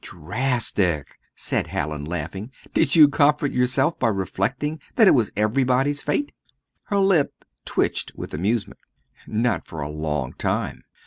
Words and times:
"Drastic!" 0.03 1.19
said 1.35 1.67
Hallin, 1.67 2.05
laughing; 2.05 2.49
"did 2.73 2.95
you 2.95 3.07
comfort 3.07 3.51
yourself 3.51 3.99
by 3.99 4.07
reflecting 4.07 4.81
that 4.95 5.07
it 5.07 5.13
was 5.13 5.31
everybody's 5.37 6.01
fate?" 6.01 6.31
Her 6.85 6.97
lip 6.97 7.45
twitched 7.65 8.13
with 8.15 8.33
amusement. 8.33 8.79
"Not 9.27 9.67
for 9.67 9.79
a 9.79 9.89
long 9.91 10.33
time. 10.33 10.85